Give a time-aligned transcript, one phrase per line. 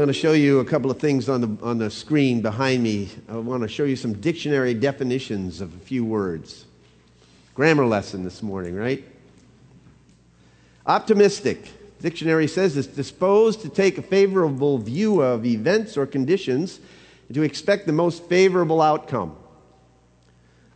[0.00, 3.10] going to show you a couple of things on the, on the screen behind me.
[3.28, 6.64] I want to show you some dictionary definitions of a few words.
[7.54, 9.04] Grammar lesson this morning, right?
[10.86, 11.68] Optimistic.
[12.00, 16.80] Dictionary says it's disposed to take a favorable view of events or conditions
[17.28, 19.36] and to expect the most favorable outcome.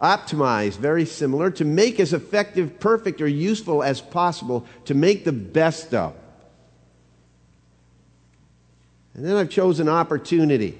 [0.02, 5.32] Optimize, very similar, to make as effective, perfect, or useful as possible, to make the
[5.32, 6.14] best of.
[9.14, 10.78] And then I've chosen opportunity.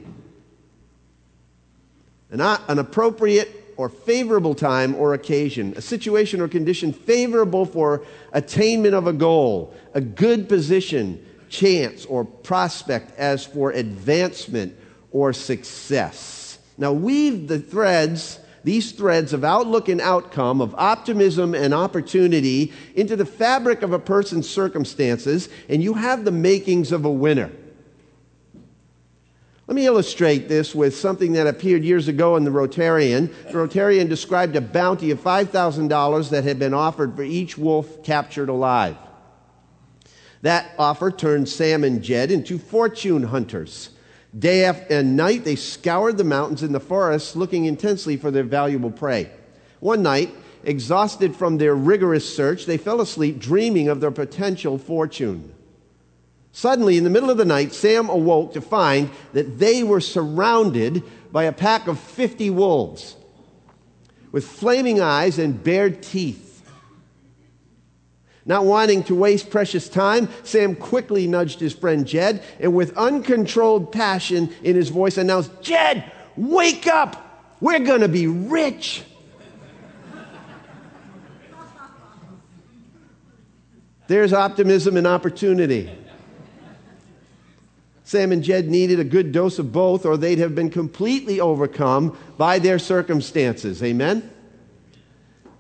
[2.30, 8.95] An, an appropriate or favorable time or occasion, a situation or condition favorable for attainment
[8.95, 14.77] of a goal, a good position, chance, or prospect as for advancement
[15.12, 16.59] or success.
[16.77, 23.14] Now, weave the threads, these threads of outlook and outcome, of optimism and opportunity into
[23.14, 27.53] the fabric of a person's circumstances, and you have the makings of a winner.
[29.67, 33.33] Let me illustrate this with something that appeared years ago in the Rotarian.
[33.47, 38.51] The Rotarian described a bounty of $5,000 that had been offered for each wolf captured
[38.51, 38.97] alive.
[40.42, 43.89] That offer turned Sam and Jed into fortune hunters.
[44.39, 48.91] Day and night, they scoured the mountains and the forests looking intensely for their valuable
[48.91, 49.31] prey.
[49.81, 55.55] One night, exhausted from their rigorous search, they fell asleep dreaming of their potential fortune.
[56.56, 61.02] Suddenly, in the middle of the night, Sam awoke to find that they were surrounded
[61.33, 63.16] by a pack of 50 wolves
[64.30, 66.64] with flaming eyes and bared teeth.
[68.46, 73.91] Not wanting to waste precious time, Sam quickly nudged his friend Jed and, with uncontrolled
[73.91, 76.05] passion in his voice, announced, Jed,
[76.36, 77.56] wake up!
[77.61, 79.02] We're going to be rich!
[84.06, 85.90] There's optimism and opportunity.
[88.05, 92.17] Sam and Jed needed a good dose of both, or they'd have been completely overcome
[92.37, 93.83] by their circumstances.
[93.83, 94.31] Amen?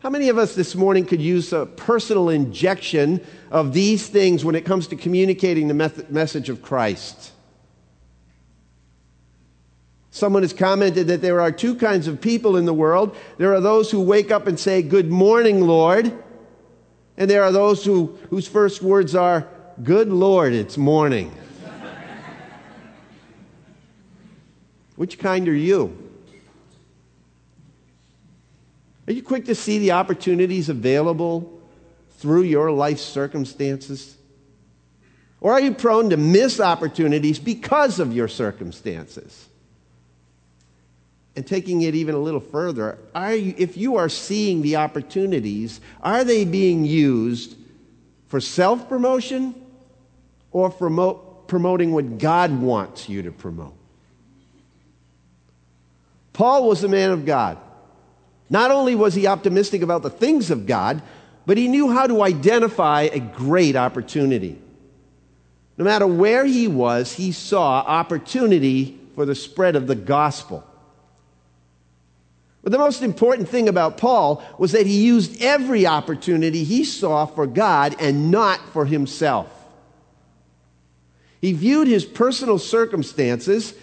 [0.00, 4.54] How many of us this morning could use a personal injection of these things when
[4.54, 7.32] it comes to communicating the message of Christ?
[10.10, 13.16] Someone has commented that there are two kinds of people in the world.
[13.38, 16.12] There are those who wake up and say, Good morning, Lord.
[17.16, 19.48] And there are those who, whose first words are,
[19.82, 21.34] Good Lord, it's morning.
[24.96, 25.96] Which kind are you?
[29.06, 31.60] Are you quick to see the opportunities available
[32.18, 34.16] through your life circumstances?
[35.40, 39.48] Or are you prone to miss opportunities because of your circumstances?
[41.36, 46.24] And taking it even a little further, you, if you are seeing the opportunities, are
[46.24, 47.56] they being used
[48.28, 49.54] for self promotion
[50.52, 50.88] or for
[51.46, 53.74] promoting what God wants you to promote?
[56.34, 57.56] Paul was a man of God.
[58.50, 61.00] Not only was he optimistic about the things of God,
[61.46, 64.58] but he knew how to identify a great opportunity.
[65.78, 70.64] No matter where he was, he saw opportunity for the spread of the gospel.
[72.62, 77.26] But the most important thing about Paul was that he used every opportunity he saw
[77.26, 79.50] for God and not for himself.
[81.40, 83.74] He viewed his personal circumstances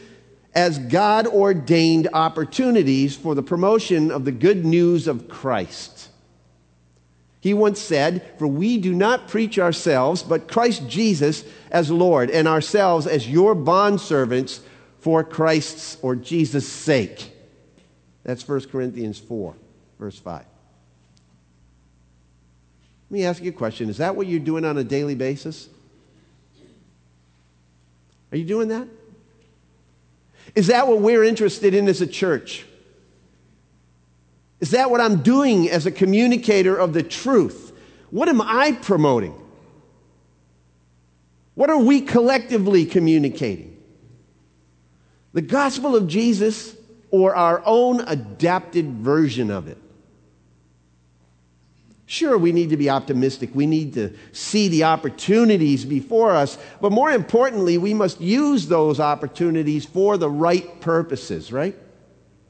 [0.53, 6.09] as God ordained opportunities for the promotion of the good news of Christ.
[7.39, 12.47] He once said, For we do not preach ourselves, but Christ Jesus as Lord, and
[12.47, 14.59] ourselves as your bondservants
[14.99, 17.31] for Christ's or Jesus' sake.
[18.23, 19.55] That's 1 Corinthians 4,
[19.99, 20.45] verse 5.
[23.09, 25.67] Let me ask you a question Is that what you're doing on a daily basis?
[28.31, 28.87] Are you doing that?
[30.55, 32.65] Is that what we're interested in as a church?
[34.59, 37.73] Is that what I'm doing as a communicator of the truth?
[38.11, 39.33] What am I promoting?
[41.55, 43.77] What are we collectively communicating?
[45.33, 46.75] The gospel of Jesus
[47.09, 49.77] or our own adapted version of it?
[52.11, 53.51] Sure, we need to be optimistic.
[53.53, 56.57] We need to see the opportunities before us.
[56.81, 61.73] But more importantly, we must use those opportunities for the right purposes, right?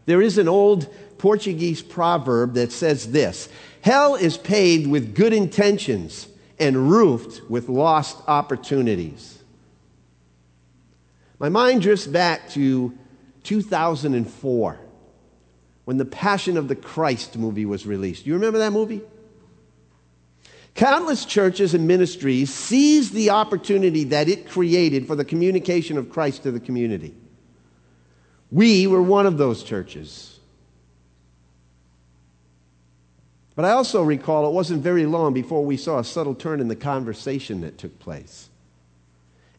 [0.08, 3.50] There is an old Portuguese proverb that says this
[3.82, 9.44] Hell is paved with good intentions and roofed with lost opportunities.
[11.38, 12.98] My mind drifts back to
[13.44, 14.80] 2004
[15.86, 18.26] when the Passion of the Christ movie was released.
[18.26, 19.02] You remember that movie?
[20.76, 26.44] Countless churches and ministries seized the opportunity that it created for the communication of Christ
[26.44, 27.14] to the community.
[28.52, 30.40] We were one of those churches.
[33.56, 36.68] But I also recall it wasn't very long before we saw a subtle turn in
[36.68, 38.50] the conversation that took place.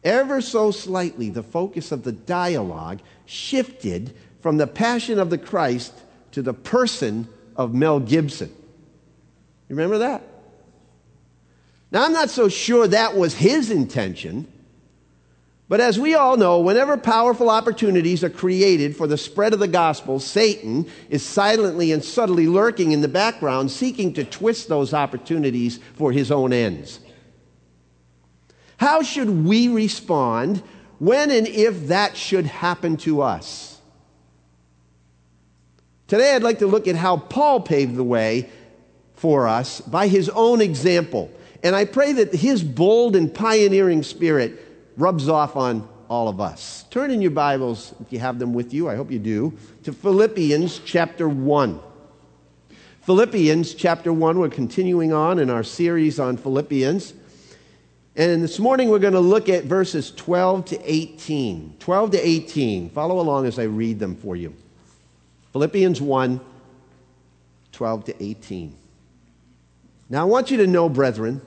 [0.03, 5.93] Ever so slightly, the focus of the dialogue shifted from the passion of the Christ
[6.31, 8.49] to the person of Mel Gibson.
[9.69, 10.23] You remember that?
[11.93, 14.51] Now, I'm not so sure that was his intention,
[15.69, 19.67] but as we all know, whenever powerful opportunities are created for the spread of the
[19.67, 25.79] gospel, Satan is silently and subtly lurking in the background, seeking to twist those opportunities
[25.93, 26.99] for his own ends.
[28.77, 30.63] How should we respond
[30.97, 33.79] when and if that should happen to us?
[36.07, 38.49] Today, I'd like to look at how Paul paved the way
[39.13, 41.31] for us by his own example.
[41.63, 44.59] And I pray that his bold and pioneering spirit
[44.97, 46.83] rubs off on all of us.
[46.91, 49.93] Turn in your Bibles, if you have them with you, I hope you do, to
[49.93, 51.79] Philippians chapter 1.
[53.03, 57.13] Philippians chapter 1, we're continuing on in our series on Philippians.
[58.15, 61.77] And this morning we're going to look at verses 12 to 18.
[61.79, 62.89] 12 to 18.
[62.89, 64.53] Follow along as I read them for you.
[65.53, 66.39] Philippians 1,
[67.71, 68.75] 12 to 18.
[70.09, 71.41] Now I want you to know, brethren,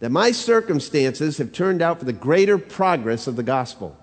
[0.00, 3.96] that my circumstances have turned out for the greater progress of the gospel,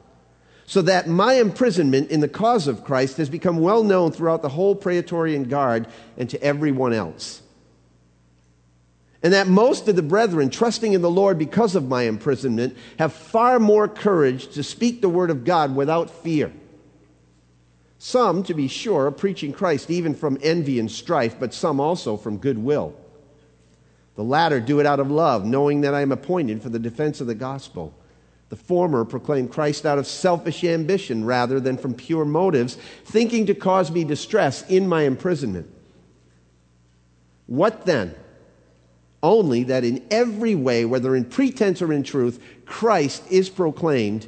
[0.65, 4.49] so that my imprisonment in the cause of Christ has become well known throughout the
[4.49, 5.87] whole Praetorian Guard
[6.17, 7.41] and to everyone else.
[9.21, 13.13] And that most of the brethren, trusting in the Lord because of my imprisonment, have
[13.13, 16.51] far more courage to speak the word of God without fear.
[17.99, 22.17] Some, to be sure, are preaching Christ even from envy and strife, but some also
[22.17, 22.95] from goodwill.
[24.15, 27.19] The latter do it out of love, knowing that I am appointed for the defense
[27.19, 27.93] of the gospel.
[28.49, 33.55] The former proclaim Christ out of selfish ambition rather than from pure motives, thinking to
[33.55, 35.73] cause me distress in my imprisonment.
[37.47, 38.13] What then?
[39.23, 44.27] Only that in every way, whether in pretense or in truth, Christ is proclaimed,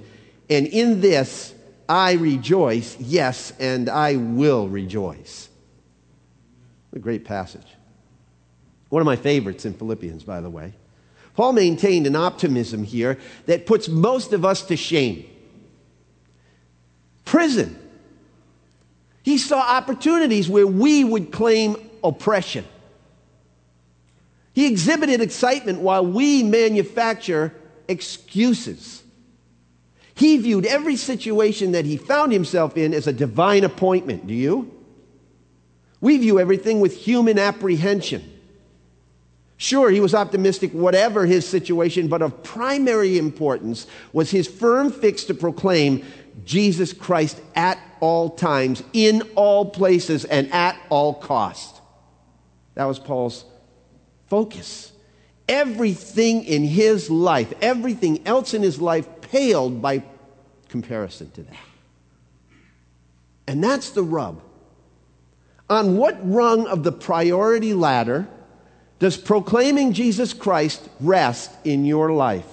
[0.50, 1.54] and in this
[1.88, 5.50] I rejoice, yes, and I will rejoice.
[6.94, 7.75] A great passage.
[8.96, 10.72] One of my favorites in Philippians, by the way.
[11.36, 15.26] Paul maintained an optimism here that puts most of us to shame.
[17.26, 17.78] Prison.
[19.22, 21.76] He saw opportunities where we would claim
[22.06, 22.64] oppression.
[24.54, 27.54] He exhibited excitement while we manufacture
[27.90, 29.04] excuses.
[30.14, 34.26] He viewed every situation that he found himself in as a divine appointment.
[34.26, 34.72] Do you?
[36.00, 38.32] We view everything with human apprehension.
[39.58, 45.24] Sure, he was optimistic, whatever his situation, but of primary importance was his firm fix
[45.26, 46.04] to proclaim
[46.44, 51.80] Jesus Christ at all times, in all places, and at all cost.
[52.74, 53.46] That was Paul's
[54.28, 54.92] focus.
[55.48, 60.04] Everything in his life, everything else in his life paled by
[60.68, 61.56] comparison to that.
[63.48, 64.42] And that's the rub.
[65.70, 68.28] On what rung of the priority ladder
[69.00, 72.48] does proclaiming Jesus Christ rest in your life?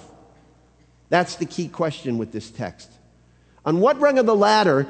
[1.09, 2.89] That's the key question with this text.
[3.65, 4.87] On what rung of the ladder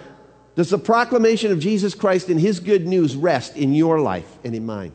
[0.56, 4.56] does the proclamation of Jesus Christ and his good news rest in your life and
[4.56, 4.94] in mine?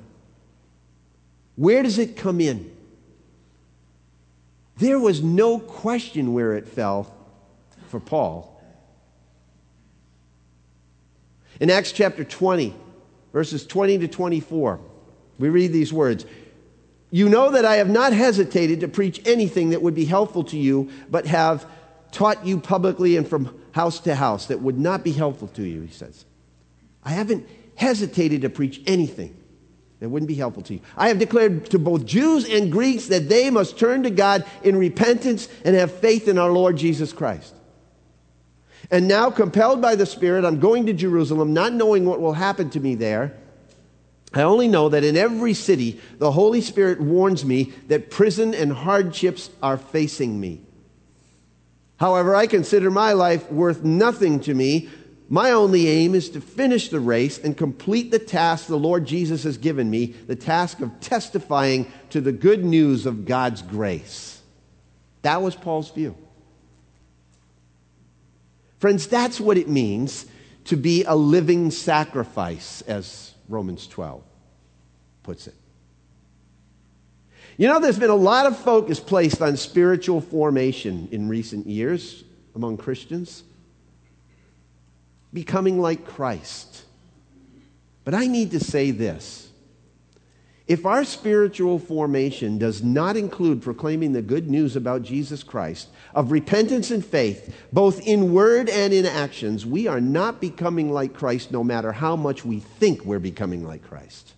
[1.57, 2.75] Where does it come in?
[4.79, 7.13] There was no question where it fell
[7.89, 8.55] for Paul.
[11.61, 12.75] In Acts chapter 20,
[13.33, 14.79] verses 20 to 24,
[15.41, 16.25] we read these words
[17.11, 20.59] you know that I have not hesitated to preach anything that would be helpful to
[20.59, 21.67] you, but have
[22.13, 25.83] taught you publicly and from house to house that would not be helpful to you,
[25.83, 26.25] he says.
[27.05, 29.37] I haven't hesitated to preach anything
[30.01, 30.81] that wouldn't be helpful to you.
[30.97, 34.77] I have declared to both Jews and Greeks that they must turn to God in
[34.77, 37.55] repentance and have faith in our Lord Jesus Christ.
[38.91, 42.71] And now, compelled by the Spirit, I'm going to Jerusalem, not knowing what will happen
[42.71, 43.37] to me there
[44.35, 48.73] I only know that in every city, the Holy Spirit warns me that prison and
[48.73, 50.61] hardships are facing me.
[51.97, 54.89] However, I consider my life worth nothing to me.
[55.29, 59.43] My only aim is to finish the race and complete the task the Lord Jesus
[59.45, 64.41] has given me the task of testifying to the good news of God's grace.
[65.23, 66.17] That was Paul's view.
[68.79, 70.27] Friends, that's what it means
[70.67, 74.23] to be a living sacrifice, as Romans 12
[75.23, 75.55] puts it.
[77.57, 82.23] You know, there's been a lot of focus placed on spiritual formation in recent years
[82.55, 83.43] among Christians,
[85.33, 86.85] becoming like Christ.
[88.05, 89.48] But I need to say this.
[90.69, 96.31] If our spiritual formation does not include proclaiming the good news about Jesus Christ, of
[96.31, 101.51] repentance and faith, both in word and in actions, we are not becoming like Christ
[101.51, 104.35] no matter how much we think we're becoming like Christ.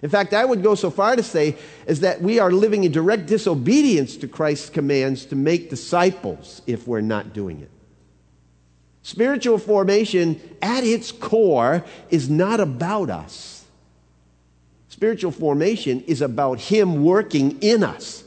[0.00, 2.92] In fact, I would go so far to say is that we are living in
[2.92, 7.70] direct disobedience to Christ's commands to make disciples if we're not doing it.
[9.06, 13.64] Spiritual formation at its core is not about us.
[14.88, 18.24] Spiritual formation is about Him working in us.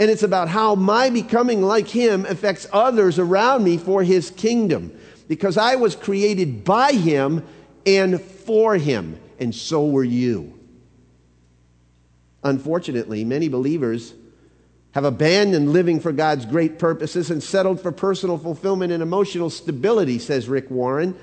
[0.00, 4.90] And it's about how my becoming like Him affects others around me for His kingdom.
[5.28, 7.46] Because I was created by Him
[7.86, 10.58] and for Him and so were you.
[12.42, 14.14] Unfortunately, many believers
[14.92, 20.18] have abandoned living for God's great purposes and settled for personal fulfillment and emotional stability,
[20.18, 21.16] says Rick Warren.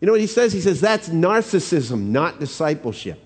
[0.00, 0.52] You know what he says?
[0.52, 3.20] He says that's narcissism, not discipleship.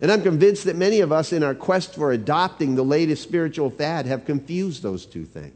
[0.00, 3.68] And I'm convinced that many of us, in our quest for adopting the latest spiritual
[3.68, 5.54] fad, have confused those two things.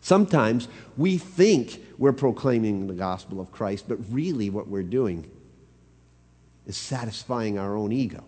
[0.00, 5.30] Sometimes we think we're proclaiming the gospel of Christ, but really what we're doing
[6.66, 8.24] is satisfying our own ego.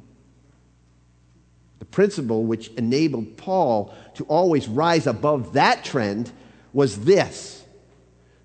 [1.79, 6.31] The principle which enabled Paul to always rise above that trend
[6.73, 7.65] was this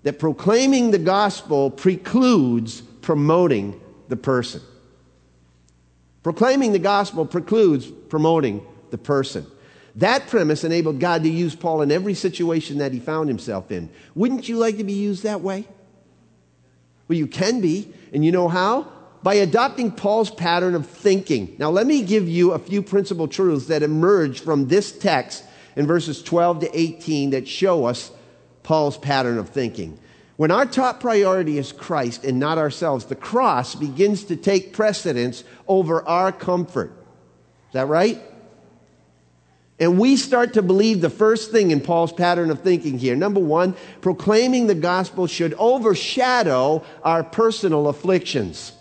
[0.04, 4.62] that proclaiming the gospel precludes promoting the person.
[6.22, 9.46] Proclaiming the gospel precludes promoting the person.
[9.96, 13.90] That premise enabled God to use Paul in every situation that he found himself in.
[14.14, 15.66] Wouldn't you like to be used that way?
[17.08, 17.92] Well, you can be.
[18.12, 18.90] And you know how?
[19.22, 21.56] By adopting Paul's pattern of thinking.
[21.58, 25.44] Now, let me give you a few principal truths that emerge from this text
[25.76, 28.12] in verses 12 to 18 that show us
[28.62, 29.98] Paul's pattern of thinking.
[30.36, 35.42] When our top priority is Christ and not ourselves, the cross begins to take precedence
[35.66, 36.92] over our comfort.
[37.68, 38.22] Is that right?
[39.80, 43.16] And we start to believe the first thing in Paul's pattern of thinking here.
[43.16, 48.72] Number one, proclaiming the gospel should overshadow our personal afflictions.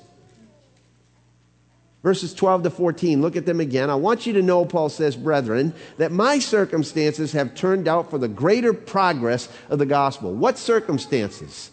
[2.04, 3.90] Verses 12 to 14, look at them again.
[3.90, 8.18] I want you to know, Paul says, brethren, that my circumstances have turned out for
[8.18, 10.34] the greater progress of the gospel.
[10.34, 11.72] What circumstances?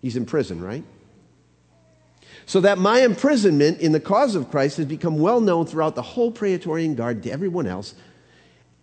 [0.00, 0.84] He's in prison, right?
[2.46, 6.02] So that my imprisonment in the cause of Christ has become well known throughout the
[6.02, 7.94] whole Praetorian Guard to everyone else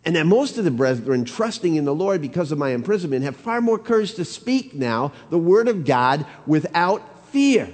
[0.06, 3.36] and that most of the brethren, trusting in the Lord because of my imprisonment, have
[3.36, 7.74] far more courage to speak now the word of God without fear.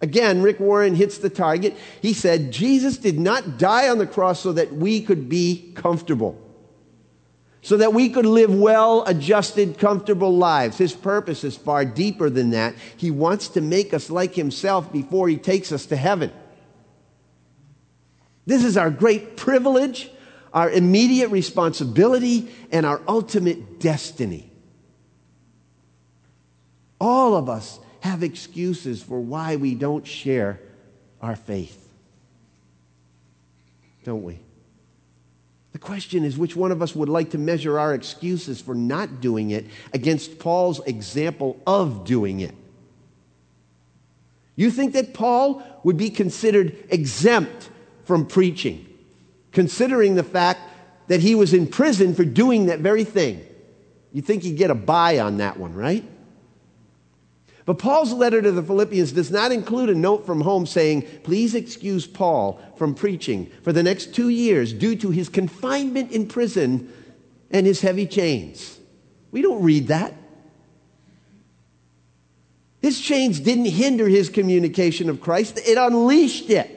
[0.00, 1.76] Again, Rick Warren hits the target.
[2.00, 6.40] He said, Jesus did not die on the cross so that we could be comfortable,
[7.62, 10.78] so that we could live well adjusted, comfortable lives.
[10.78, 12.74] His purpose is far deeper than that.
[12.96, 16.32] He wants to make us like Himself before He takes us to heaven.
[18.46, 20.10] This is our great privilege
[20.52, 24.50] our immediate responsibility, and our ultimate destiny.
[27.00, 30.60] All of us have excuses for why we don't share
[31.20, 31.88] our faith.
[34.04, 34.38] Don't we?
[35.72, 39.20] The question is which one of us would like to measure our excuses for not
[39.20, 42.54] doing it against Paul's example of doing it?
[44.56, 47.68] You think that Paul would be considered exempt
[48.04, 48.88] from preaching?
[49.52, 50.60] considering the fact
[51.08, 53.44] that he was in prison for doing that very thing.
[54.12, 56.04] You think he'd get a buy on that one, right?
[57.68, 61.54] But Paul's letter to the Philippians does not include a note from home saying, Please
[61.54, 66.90] excuse Paul from preaching for the next two years due to his confinement in prison
[67.50, 68.78] and his heavy chains.
[69.32, 70.14] We don't read that.
[72.80, 76.74] His chains didn't hinder his communication of Christ, it unleashed it.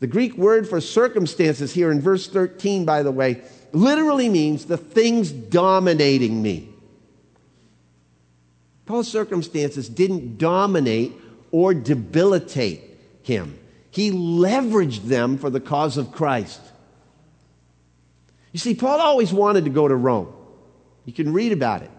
[0.00, 4.78] The Greek word for circumstances here in verse 13, by the way, literally means the
[4.78, 6.73] things dominating me.
[8.86, 11.12] Paul's circumstances didn't dominate
[11.50, 12.82] or debilitate
[13.22, 13.58] him,
[13.90, 16.60] he leveraged them for the cause of Christ.
[18.52, 20.32] You see, Paul always wanted to go to Rome.
[21.04, 21.92] You can read about it in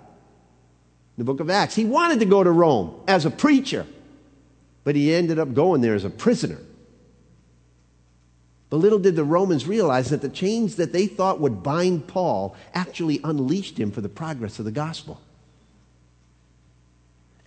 [1.18, 1.76] the book of Acts.
[1.76, 3.86] He wanted to go to Rome as a preacher,
[4.84, 6.60] but he ended up going there as a prisoner.
[8.70, 12.56] But little did the Romans realize that the chains that they thought would bind Paul
[12.74, 15.22] actually unleashed him for the progress of the gospel.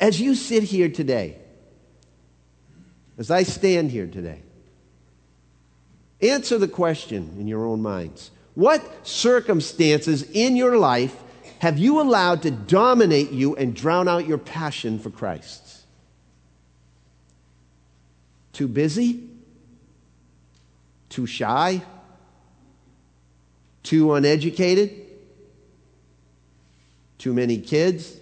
[0.00, 1.36] As you sit here today,
[3.16, 4.42] as I stand here today,
[6.20, 8.30] answer the question in your own minds.
[8.54, 11.16] What circumstances in your life
[11.60, 15.78] have you allowed to dominate you and drown out your passion for Christ?
[18.52, 19.28] Too busy?
[21.08, 21.82] Too shy?
[23.82, 24.92] Too uneducated?
[27.18, 28.16] Too many kids?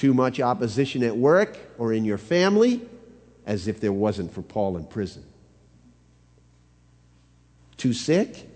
[0.00, 2.80] Too much opposition at work or in your family?
[3.44, 5.22] As if there wasn't for Paul in prison.
[7.76, 8.48] Too sick?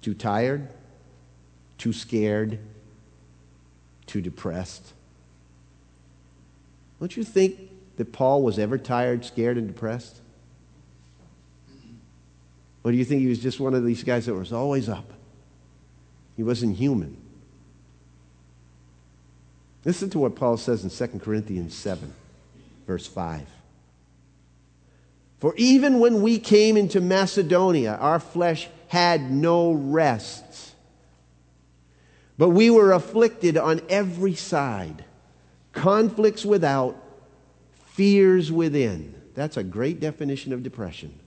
[0.00, 0.66] Too tired?
[1.78, 2.58] Too scared?
[4.06, 4.92] Too depressed?
[6.98, 7.60] Don't you think
[7.96, 10.20] that Paul was ever tired, scared, and depressed?
[12.82, 15.12] Or do you think he was just one of these guys that was always up?
[16.36, 17.21] He wasn't human.
[19.84, 22.12] Listen to what Paul says in 2 Corinthians 7,
[22.86, 23.46] verse 5.
[25.38, 30.74] For even when we came into Macedonia, our flesh had no rest.
[32.38, 35.04] But we were afflicted on every side,
[35.72, 36.96] conflicts without,
[37.86, 39.14] fears within.
[39.34, 41.18] That's a great definition of depression.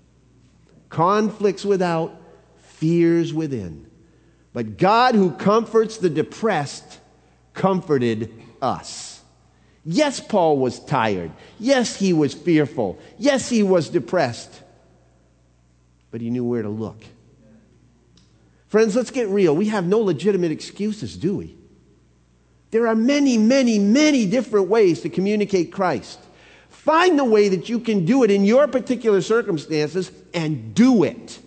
[0.88, 2.16] Conflicts without,
[2.60, 3.90] fears within.
[4.54, 7.00] But God, who comforts the depressed,
[7.54, 8.32] comforted
[8.62, 9.22] us.
[9.86, 11.32] Yes, Paul was tired.
[11.60, 12.98] Yes, he was fearful.
[13.20, 14.62] Yes, he was depressed.
[16.10, 17.04] But he knew where to look.
[18.68, 19.56] Friends, let's get real.
[19.56, 21.56] We have no legitimate excuses, do we?
[22.72, 26.20] There are many, many, many different ways to communicate Christ.
[26.70, 31.40] Find the way that you can do it in your particular circumstances and do it.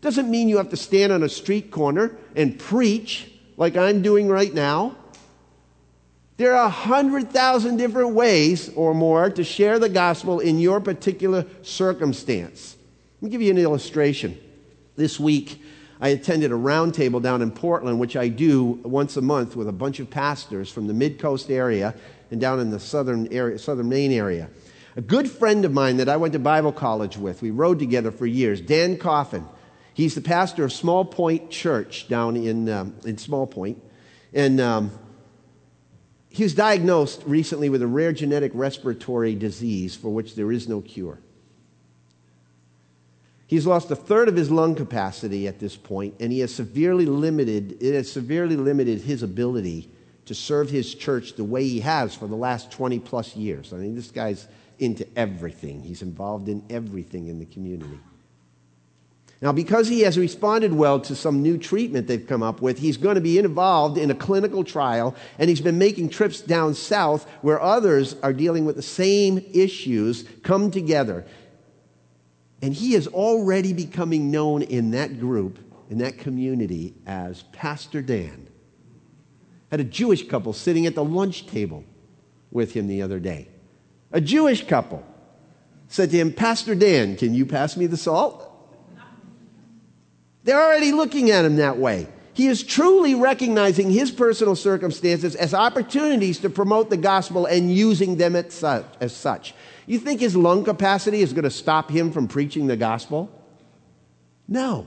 [0.00, 4.28] Doesn't mean you have to stand on a street corner and preach like I'm doing
[4.28, 4.96] right now.
[6.40, 12.78] There are 100,000 different ways or more to share the gospel in your particular circumstance.
[13.20, 14.38] Let me give you an illustration.
[14.96, 15.62] This week,
[16.00, 19.72] I attended a roundtable down in Portland, which I do once a month with a
[19.72, 21.94] bunch of pastors from the mid coast area
[22.30, 24.48] and down in the southern, area, southern Maine area.
[24.96, 28.10] A good friend of mine that I went to Bible college with, we rode together
[28.10, 29.46] for years, Dan Coffin.
[29.92, 33.82] He's the pastor of Small Point Church down in, um, in Small Point.
[34.32, 34.90] And um,
[36.30, 40.80] he was diagnosed recently with a rare genetic respiratory disease for which there is no
[40.80, 41.18] cure.
[43.48, 47.04] He's lost a third of his lung capacity at this point, and he has severely
[47.04, 49.90] limited, it has severely limited his ability
[50.26, 53.72] to serve his church the way he has for the last 20 plus years.
[53.72, 54.46] I mean, this guy's
[54.78, 55.82] into everything.
[55.82, 57.98] He's involved in everything in the community.
[59.42, 62.98] Now, because he has responded well to some new treatment they've come up with, he's
[62.98, 67.26] going to be involved in a clinical trial, and he's been making trips down south
[67.40, 71.24] where others are dealing with the same issues come together.
[72.60, 78.46] And he is already becoming known in that group, in that community, as Pastor Dan.
[79.70, 81.84] Had a Jewish couple sitting at the lunch table
[82.50, 83.48] with him the other day.
[84.12, 85.02] A Jewish couple
[85.88, 88.48] said to him, Pastor Dan, can you pass me the salt?
[90.44, 92.08] They're already looking at him that way.
[92.32, 98.16] He is truly recognizing his personal circumstances as opportunities to promote the gospel and using
[98.16, 98.54] them as
[99.10, 99.54] such.
[99.86, 103.30] You think his lung capacity is going to stop him from preaching the gospel?
[104.48, 104.86] No,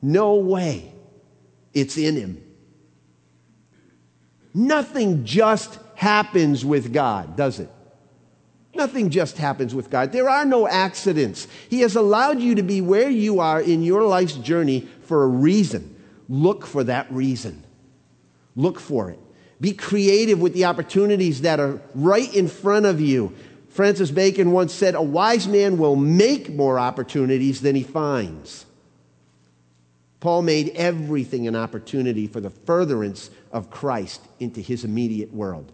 [0.00, 0.92] no way.
[1.74, 2.42] It's in him.
[4.54, 7.68] Nothing just happens with God, does it?
[8.74, 10.12] Nothing just happens with God.
[10.12, 11.46] There are no accidents.
[11.68, 15.28] He has allowed you to be where you are in your life's journey for a
[15.28, 15.94] reason.
[16.28, 17.62] Look for that reason.
[18.56, 19.18] Look for it.
[19.60, 23.32] Be creative with the opportunities that are right in front of you.
[23.68, 28.66] Francis Bacon once said, A wise man will make more opportunities than he finds.
[30.20, 35.70] Paul made everything an opportunity for the furtherance of Christ into his immediate world.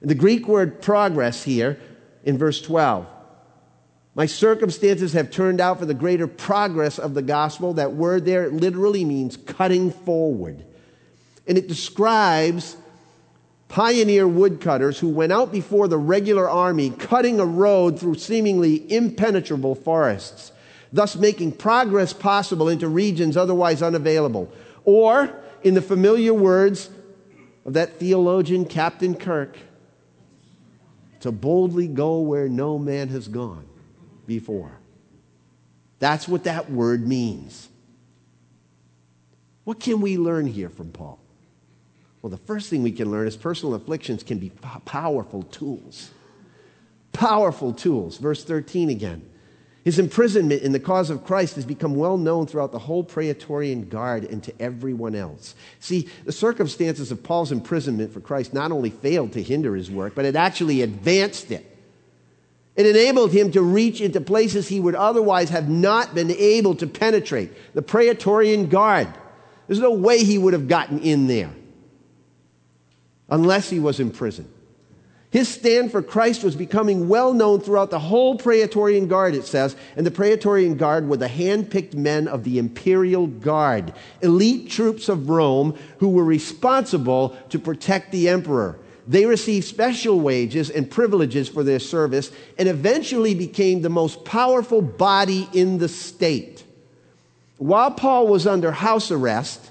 [0.00, 1.80] The Greek word progress here
[2.28, 3.06] in verse 12.
[4.14, 7.72] My circumstances have turned out for the greater progress of the gospel.
[7.72, 10.62] That word there literally means cutting forward.
[11.46, 12.76] And it describes
[13.68, 19.74] pioneer woodcutters who went out before the regular army, cutting a road through seemingly impenetrable
[19.74, 20.52] forests,
[20.92, 24.52] thus making progress possible into regions otherwise unavailable.
[24.84, 26.90] Or, in the familiar words
[27.64, 29.56] of that theologian, Captain Kirk,
[31.20, 33.66] to boldly go where no man has gone
[34.26, 34.72] before.
[35.98, 37.68] That's what that word means.
[39.64, 41.18] What can we learn here from Paul?
[42.22, 44.50] Well, the first thing we can learn is personal afflictions can be
[44.84, 46.10] powerful tools.
[47.12, 48.18] Powerful tools.
[48.18, 49.27] Verse 13 again.
[49.88, 53.88] His imprisonment in the cause of Christ has become well known throughout the whole Praetorian
[53.88, 55.54] Guard and to everyone else.
[55.80, 60.14] See, the circumstances of Paul's imprisonment for Christ not only failed to hinder his work,
[60.14, 61.64] but it actually advanced it.
[62.76, 66.86] It enabled him to reach into places he would otherwise have not been able to
[66.86, 67.50] penetrate.
[67.72, 69.08] The Praetorian Guard.
[69.68, 71.54] There's no way he would have gotten in there
[73.30, 74.52] unless he was in prison.
[75.30, 79.76] His stand for Christ was becoming well known throughout the whole Praetorian Guard, it says.
[79.94, 85.08] And the Praetorian Guard were the hand picked men of the Imperial Guard, elite troops
[85.10, 88.78] of Rome who were responsible to protect the emperor.
[89.06, 94.80] They received special wages and privileges for their service and eventually became the most powerful
[94.80, 96.64] body in the state.
[97.58, 99.70] While Paul was under house arrest,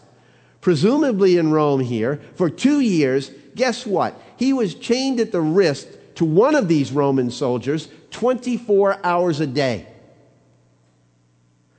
[0.62, 4.20] presumably in Rome here, for two years, guess what?
[4.38, 9.47] He was chained at the wrist to one of these Roman soldiers 24 hours a
[9.47, 9.88] day.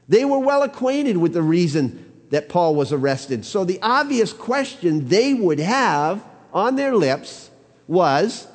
[0.08, 3.44] They were well acquainted with the reason that Paul was arrested.
[3.44, 7.50] So the obvious question they would have on their lips
[7.86, 8.46] was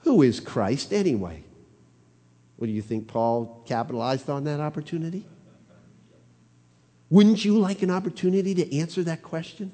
[0.00, 1.44] Who is Christ anyway?
[2.56, 5.24] What do you think Paul capitalized on that opportunity?
[7.08, 9.72] Wouldn't you like an opportunity to answer that question?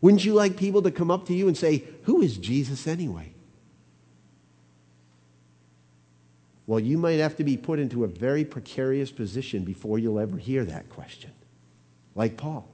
[0.00, 3.34] Wouldn't you like people to come up to you and say, Who is Jesus anyway?
[6.66, 10.36] Well, you might have to be put into a very precarious position before you'll ever
[10.36, 11.32] hear that question,
[12.14, 12.68] like Paul.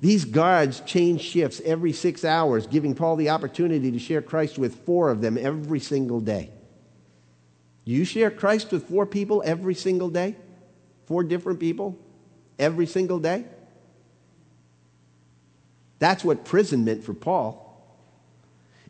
[0.00, 4.84] These guards change shifts every six hours, giving Paul the opportunity to share Christ with
[4.86, 6.50] four of them every single day.
[7.84, 10.36] You share Christ with four people every single day?
[11.06, 11.98] Four different people
[12.58, 13.44] every single day?
[16.00, 17.66] That's what prison meant for Paul.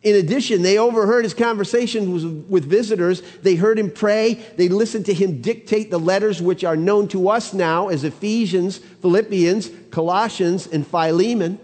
[0.02, 3.20] In addition, they overheard his conversations with visitors.
[3.42, 4.34] They heard him pray.
[4.56, 8.78] They listened to him dictate the letters which are known to us now as Ephesians,
[8.78, 11.58] Philippians, Colossians, and Philemon.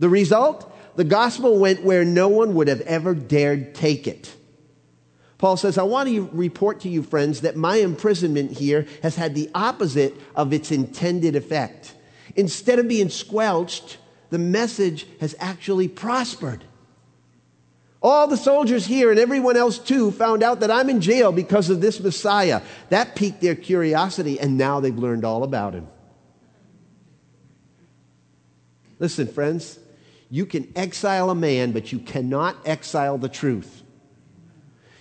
[0.00, 0.70] The result?
[0.96, 4.34] The gospel went where no one would have ever dared take it.
[5.38, 9.34] Paul says, I want to report to you, friends, that my imprisonment here has had
[9.34, 11.94] the opposite of its intended effect.
[12.36, 13.96] Instead of being squelched,
[14.30, 16.64] the message has actually prospered.
[18.02, 21.70] All the soldiers here and everyone else too found out that I'm in jail because
[21.70, 22.60] of this Messiah.
[22.90, 25.86] That piqued their curiosity, and now they've learned all about him.
[28.98, 29.78] Listen, friends,
[30.30, 33.82] you can exile a man, but you cannot exile the truth.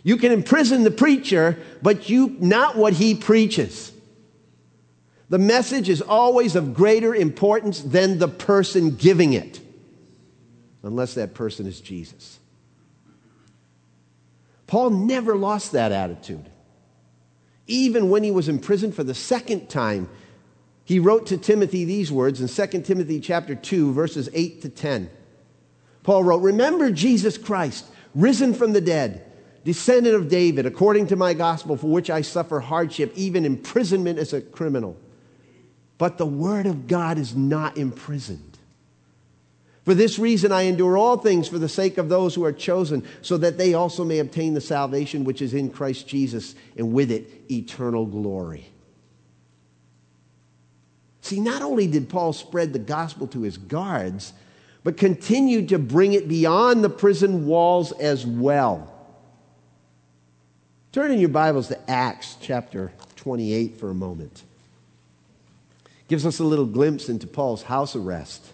[0.03, 3.92] You can imprison the preacher, but you not what he preaches.
[5.33, 9.59] The message is always of greater importance than the person giving it,
[10.83, 12.37] unless that person is Jesus.
[14.67, 16.47] Paul never lost that attitude.
[17.65, 20.07] Even when he was imprisoned for the second time,
[20.85, 25.09] he wrote to Timothy these words in 2 Timothy chapter 2 verses 8 to 10.
[26.03, 29.23] Paul wrote, "Remember Jesus Christ, risen from the dead,
[29.65, 34.31] descendant of David, according to my gospel for which I suffer hardship, even imprisonment as
[34.31, 34.95] a criminal."
[35.97, 38.57] But the word of God is not imprisoned.
[39.85, 43.05] For this reason, I endure all things for the sake of those who are chosen,
[43.21, 47.11] so that they also may obtain the salvation which is in Christ Jesus, and with
[47.11, 48.65] it, eternal glory.
[51.21, 54.33] See, not only did Paul spread the gospel to his guards,
[54.83, 58.89] but continued to bring it beyond the prison walls as well.
[60.91, 64.43] Turn in your Bibles to Acts chapter 28 for a moment
[66.13, 68.45] gives us a little glimpse into Paul's house arrest.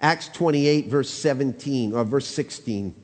[0.00, 2.94] Acts 28, verse 17, or verse 16.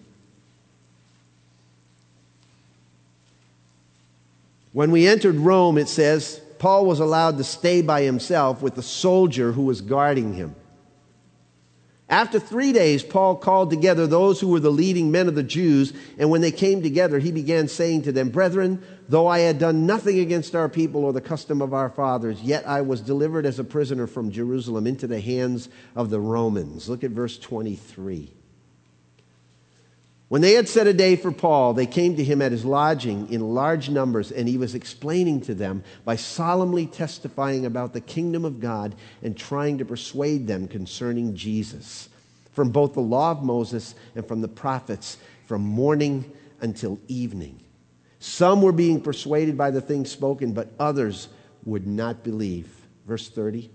[4.73, 8.83] When we entered Rome, it says, Paul was allowed to stay by himself with the
[8.83, 10.55] soldier who was guarding him.
[12.13, 15.95] After three days, Paul called together those who were the leading men of the Jews,
[16.19, 19.87] and when they came together, he began saying to them, Brethren, though I had done
[19.87, 23.59] nothing against our people or the custom of our fathers, yet I was delivered as
[23.59, 26.87] a prisoner from Jerusalem into the hands of the Romans.
[26.87, 28.42] Look at verse 23.
[30.33, 33.31] When they had set a day for Paul, they came to him at his lodging
[33.31, 38.47] in large numbers, and he was explaining to them by solemnly testifying about the kingdom
[38.47, 42.09] of God and trying to persuade them concerning Jesus
[42.55, 47.61] from both the law of Moses and from the prophets from morning until evening.
[48.19, 51.29] Some were being persuaded by the things spoken, but others
[51.67, 52.75] would not believe.
[53.07, 53.69] Verse 30.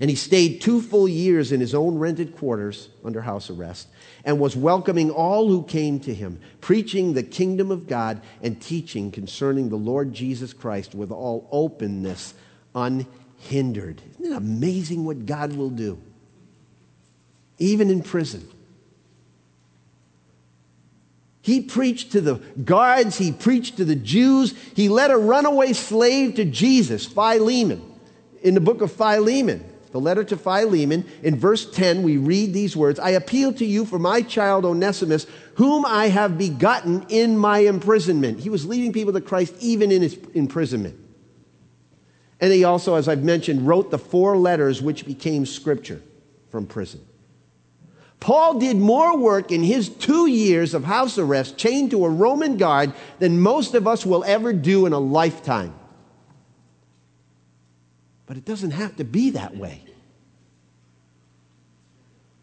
[0.00, 3.88] And he stayed two full years in his own rented quarters under house arrest
[4.24, 9.10] and was welcoming all who came to him, preaching the kingdom of God and teaching
[9.10, 12.34] concerning the Lord Jesus Christ with all openness,
[12.74, 14.02] unhindered.
[14.20, 15.98] Isn't it amazing what God will do?
[17.58, 18.46] Even in prison.
[21.40, 26.34] He preached to the guards, he preached to the Jews, he led a runaway slave
[26.34, 27.80] to Jesus, Philemon,
[28.42, 29.64] in the book of Philemon
[29.96, 33.86] the letter to Philemon, in verse 10, we read these words I appeal to you
[33.86, 38.40] for my child Onesimus, whom I have begotten in my imprisonment.
[38.40, 41.00] He was leading people to Christ even in his imprisonment.
[42.42, 46.02] And he also, as I've mentioned, wrote the four letters which became scripture
[46.50, 47.00] from prison.
[48.20, 52.58] Paul did more work in his two years of house arrest, chained to a Roman
[52.58, 55.74] guard, than most of us will ever do in a lifetime.
[58.26, 59.85] But it doesn't have to be that way.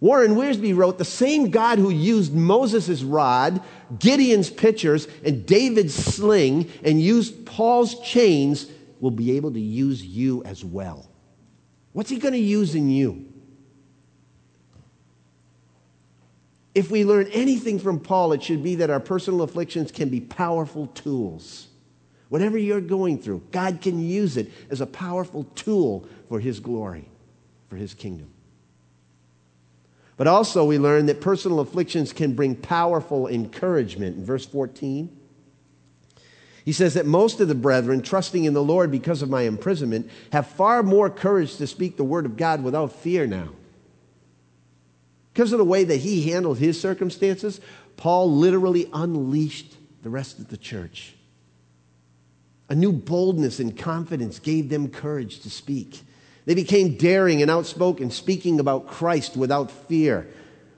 [0.04, 3.62] Warren Wiersbe wrote the same God who used Moses' rod,
[4.00, 10.44] Gideon's pitchers, and David's sling, and used Paul's chains will be able to use you
[10.44, 11.10] as well.
[11.94, 13.32] What's he going to use in you?
[16.76, 20.20] If we learn anything from Paul, it should be that our personal afflictions can be
[20.20, 21.68] powerful tools.
[22.28, 27.08] Whatever you're going through, God can use it as a powerful tool for His glory,
[27.70, 28.33] for His kingdom.
[30.16, 34.18] But also, we learn that personal afflictions can bring powerful encouragement.
[34.18, 35.10] In verse 14,
[36.66, 40.10] he says that most of the brethren, trusting in the Lord because of my imprisonment,
[40.32, 43.50] have far more courage to speak the word of God without fear now.
[45.34, 47.60] Because of the way that he handled his circumstances,
[47.98, 51.16] Paul literally unleashed the rest of the church.
[52.70, 56.02] A new boldness and confidence gave them courage to speak.
[56.46, 60.28] They became daring and outspoken, speaking about Christ without fear.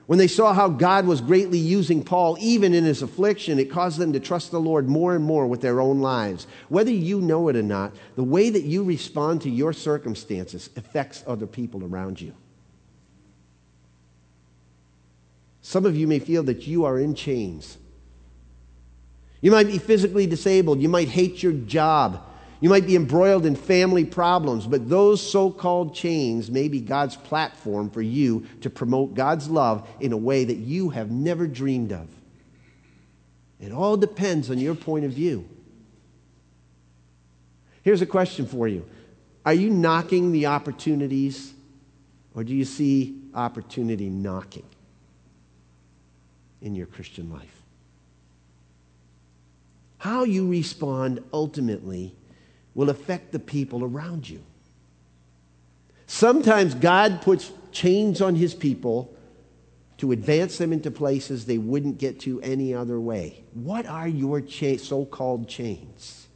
[0.06, 3.98] When they saw how God was greatly using Paul, even in his affliction, it caused
[3.98, 6.46] them to trust the Lord more and more with their own lives.
[6.68, 11.24] Whether you know it or not, the way that you respond to your circumstances affects
[11.26, 12.32] other people around you.
[15.62, 17.76] Some of you may feel that you are in chains.
[19.40, 20.80] You might be physically disabled.
[20.80, 22.24] You might hate your job.
[22.60, 27.16] You might be embroiled in family problems, but those so called chains may be God's
[27.16, 31.92] platform for you to promote God's love in a way that you have never dreamed
[31.92, 32.08] of.
[33.60, 35.46] It all depends on your point of view.
[37.82, 38.86] Here's a question for you
[39.44, 41.52] Are you knocking the opportunities,
[42.34, 44.66] or do you see opportunity knocking
[46.62, 47.62] in your Christian life?
[49.98, 52.14] How you respond ultimately
[52.76, 54.40] will affect the people around you.
[56.06, 59.12] Sometimes God puts chains on his people
[59.96, 63.42] to advance them into places they wouldn't get to any other way.
[63.54, 66.26] What are your cha- so called chains?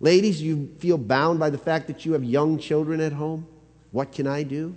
[0.00, 3.46] Ladies, you feel bound by the fact that you have young children at home?
[3.92, 4.74] What can I do?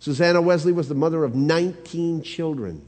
[0.00, 2.86] Susanna Wesley was the mother of 19 children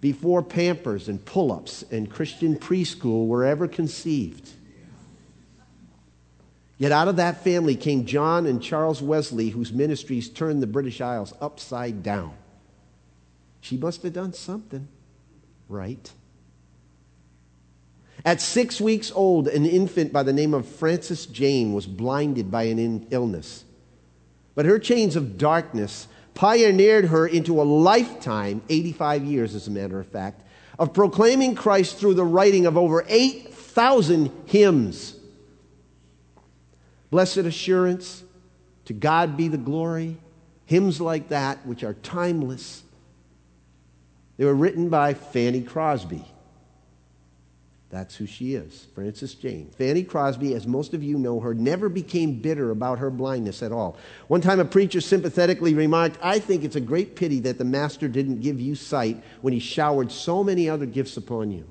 [0.00, 4.50] before Pampers and pull ups and Christian preschool were ever conceived.
[6.82, 11.00] Yet out of that family came John and Charles Wesley, whose ministries turned the British
[11.00, 12.34] Isles upside down.
[13.60, 14.88] She must have done something
[15.68, 16.10] right.
[18.24, 22.64] At six weeks old, an infant by the name of Frances Jane was blinded by
[22.64, 23.64] an illness.
[24.56, 30.00] But her chains of darkness pioneered her into a lifetime, 85 years as a matter
[30.00, 30.42] of fact,
[30.80, 35.20] of proclaiming Christ through the writing of over 8,000 hymns
[37.12, 38.24] Blessed assurance,
[38.86, 40.16] to God be the glory,
[40.64, 42.82] hymns like that, which are timeless.
[44.38, 46.24] They were written by Fanny Crosby.
[47.90, 49.70] That's who she is, Frances Jane.
[49.76, 53.72] Fanny Crosby, as most of you know her, never became bitter about her blindness at
[53.72, 53.98] all.
[54.28, 58.08] One time, a preacher sympathetically remarked, I think it's a great pity that the Master
[58.08, 61.68] didn't give you sight when he showered so many other gifts upon you.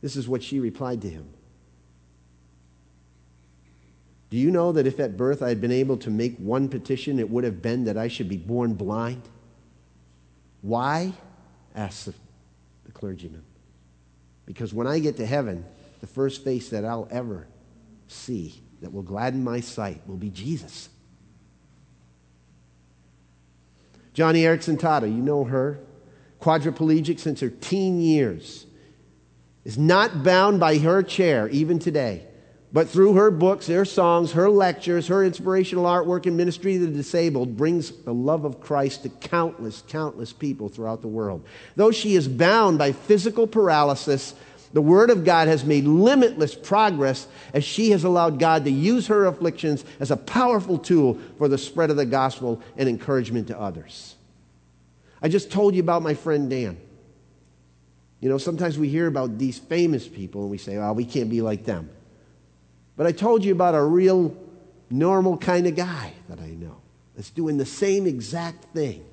[0.00, 1.28] This is what she replied to him
[4.30, 7.18] do you know that if at birth I had been able to make one petition,
[7.18, 9.22] it would have been that I should be born blind?
[10.62, 11.12] Why?
[11.74, 12.14] asked the,
[12.86, 13.44] the clergyman.
[14.46, 15.64] Because when I get to heaven,
[16.00, 17.46] the first face that I'll ever
[18.08, 20.88] see that will gladden my sight will be Jesus.
[24.14, 25.78] Joni Eareckson Tada, you know her,
[26.40, 28.66] quadriplegic since her teen years,
[29.64, 32.26] is not bound by her chair even today
[32.76, 36.92] But through her books, her songs, her lectures, her inspirational artwork and ministry to the
[36.92, 41.42] disabled brings the love of Christ to countless, countless people throughout the world.
[41.76, 44.34] Though she is bound by physical paralysis,
[44.74, 49.06] the Word of God has made limitless progress as she has allowed God to use
[49.06, 53.58] her afflictions as a powerful tool for the spread of the gospel and encouragement to
[53.58, 54.16] others.
[55.22, 56.76] I just told you about my friend Dan.
[58.20, 61.30] You know, sometimes we hear about these famous people and we say, well, we can't
[61.30, 61.88] be like them.
[62.96, 64.36] But I told you about a real
[64.90, 66.76] normal kind of guy that I know
[67.14, 69.04] that's doing the same exact thing.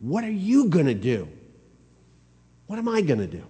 [0.00, 1.28] What are you going to do?
[2.66, 3.44] What am I going to do?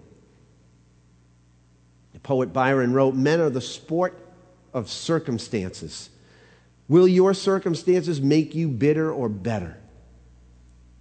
[2.12, 4.18] The poet Byron wrote Men are the sport
[4.72, 6.10] of circumstances.
[6.88, 9.76] Will your circumstances make you bitter or better?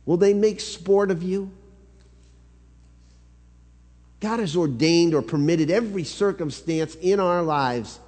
[0.05, 1.51] Will they make sport of you?
[4.19, 7.99] God has ordained or permitted every circumstance in our lives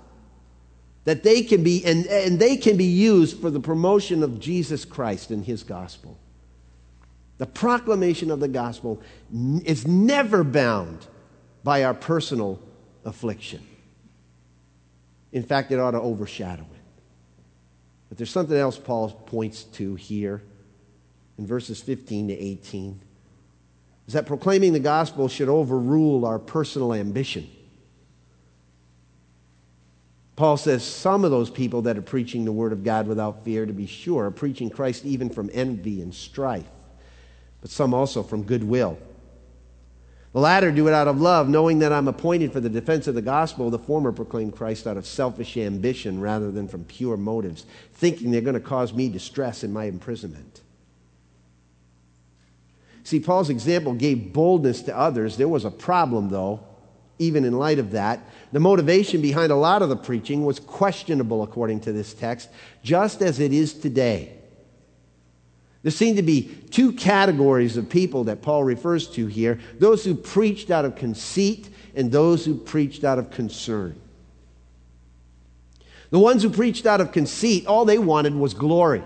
[1.06, 4.86] that they can be and, and they can be used for the promotion of Jesus
[4.86, 6.17] Christ and his gospel.
[7.38, 9.02] The proclamation of the gospel
[9.63, 11.08] is never bound
[11.63, 12.60] by our personal
[13.06, 13.65] affliction.
[15.32, 16.82] In fact, it ought to overshadow it.
[18.10, 20.41] But there's something else Paul points to here
[21.38, 23.00] in verses 15 to 18
[24.10, 27.48] is that proclaiming the gospel should overrule our personal ambition.
[30.36, 33.67] Paul says some of those people that are preaching the word of God without fear,
[33.67, 36.65] to be sure, are preaching Christ even from envy and strife,
[37.62, 38.98] but some also from goodwill.
[40.34, 43.13] The latter do it out of love, knowing that I'm appointed for the defense of
[43.13, 43.69] the gospel.
[43.69, 48.41] The former proclaim Christ out of selfish ambition rather than from pure motives, thinking they're
[48.41, 50.62] going to cause me distress in my imprisonment.
[53.10, 55.36] See, Paul's example gave boldness to others.
[55.36, 56.60] There was a problem, though,
[57.17, 58.19] even in light of that.
[58.52, 62.50] The motivation behind a lot of the preaching was questionable, according to this text,
[62.84, 64.38] just as it is today.
[65.82, 70.13] There seem to be two categories of people that Paul refers to here those who
[70.13, 74.00] preached out of conceit and those who preached out of concern.
[76.12, 79.02] The ones who preached out of conceit, all they wanted was glory.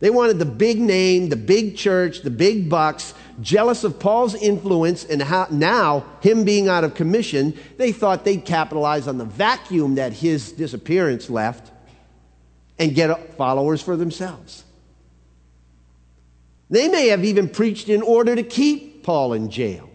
[0.00, 3.14] They wanted the big name, the big church, the big bucks.
[3.40, 8.44] Jealous of Paul's influence and how, now him being out of commission, they thought they'd
[8.44, 11.70] capitalize on the vacuum that his disappearance left
[12.78, 14.64] and get followers for themselves.
[16.70, 19.90] They may have even preached in order to keep Paul in jail.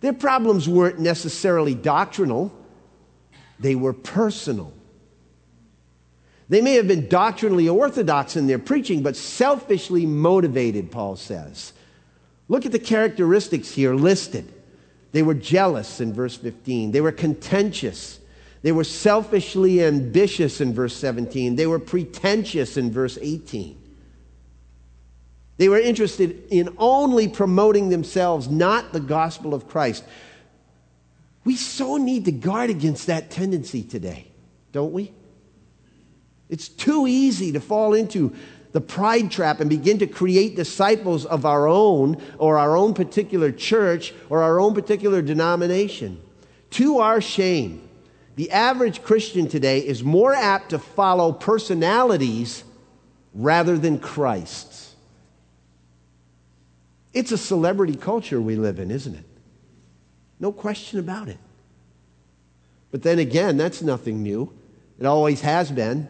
[0.00, 2.52] Their problems weren't necessarily doctrinal,
[3.58, 4.72] they were personal.
[6.48, 11.72] They may have been doctrinally orthodox in their preaching, but selfishly motivated, Paul says.
[12.48, 14.50] Look at the characteristics here listed.
[15.12, 16.92] They were jealous in verse 15.
[16.92, 18.18] They were contentious.
[18.62, 21.56] They were selfishly ambitious in verse 17.
[21.56, 23.76] They were pretentious in verse 18.
[25.58, 30.04] They were interested in only promoting themselves, not the gospel of Christ.
[31.44, 34.28] We so need to guard against that tendency today,
[34.72, 35.12] don't we?
[36.48, 38.34] It's too easy to fall into
[38.72, 43.50] the pride trap and begin to create disciples of our own or our own particular
[43.50, 46.20] church or our own particular denomination.
[46.72, 47.88] To our shame,
[48.36, 52.62] the average Christian today is more apt to follow personalities
[53.34, 54.94] rather than Christ.
[57.12, 59.24] It's a celebrity culture we live in, isn't it?
[60.38, 61.38] No question about it.
[62.90, 64.52] But then again, that's nothing new.
[64.98, 66.08] It always has been.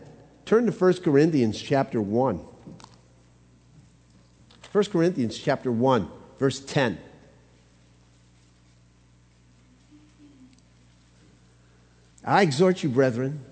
[0.48, 2.40] Turn to 1 Corinthians chapter 1.
[4.72, 6.08] 1 Corinthians chapter 1,
[6.38, 6.96] verse 10.
[12.24, 13.44] I exhort you, brethren,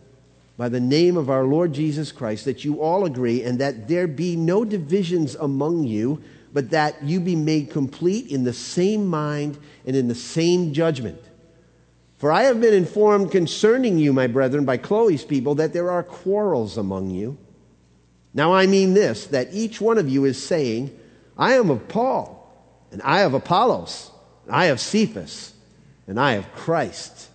[0.57, 4.07] by the name of our Lord Jesus Christ, that you all agree and that there
[4.07, 6.23] be no divisions among you,
[6.55, 11.21] but that you be made complete in the same mind and in the same judgment.
[12.19, 16.03] For I have been informed concerning you, my brethren, by Chloe's people, that there are
[16.03, 17.37] quarrels among you.
[18.33, 20.99] Now I mean this, that each one of you is saying,
[21.37, 22.51] I am of Paul,
[22.91, 24.11] and I of Apollos,
[24.47, 25.53] and I of Cephas,
[26.07, 27.29] and I of Christ.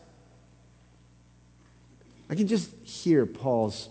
[2.29, 3.89] I can just hear Paul's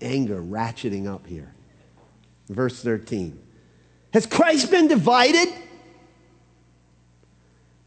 [0.00, 1.54] anger ratcheting up here.
[2.48, 3.38] Verse 13.
[4.12, 5.48] Has Christ been divided?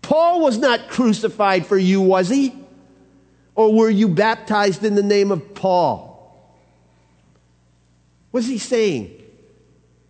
[0.05, 2.53] Paul was not crucified for you, was he?
[3.55, 6.13] Or were you baptized in the name of Paul?
[8.29, 9.23] What's he saying?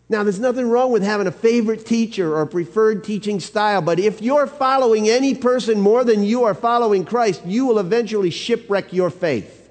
[0.10, 4.22] Now, there's nothing wrong with having a favorite teacher or preferred teaching style, but if
[4.22, 9.10] you're following any person more than you are following Christ, you will eventually shipwreck your
[9.10, 9.70] faith.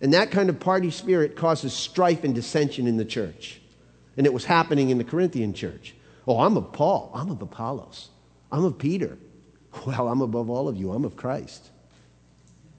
[0.00, 3.60] And that kind of party spirit causes strife and dissension in the church.
[4.16, 5.94] And it was happening in the Corinthian church.
[6.26, 7.10] Oh, I'm of Paul.
[7.14, 8.08] I'm of Apollos.
[8.50, 9.18] I'm of Peter.
[9.86, 10.92] Well, I'm above all of you.
[10.92, 11.70] I'm of Christ.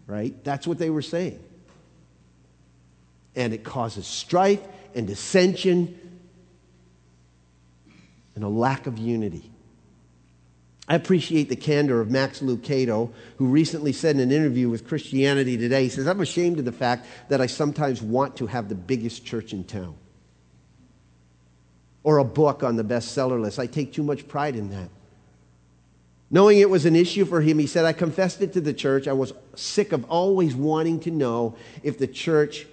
[0.05, 0.35] Right?
[0.43, 1.43] That's what they were saying.
[3.35, 4.61] And it causes strife
[4.93, 5.99] and dissension
[8.35, 9.49] and a lack of unity.
[10.87, 15.57] I appreciate the candor of Max Lucado, who recently said in an interview with Christianity
[15.57, 18.75] Today, he says, I'm ashamed of the fact that I sometimes want to have the
[18.75, 19.95] biggest church in town.
[22.03, 23.59] Or a book on the bestseller list.
[23.59, 24.89] I take too much pride in that.
[26.29, 29.07] Knowing it was an issue for him, he said, I confessed it to the church.
[29.07, 32.65] I was sick of always wanting to know if the church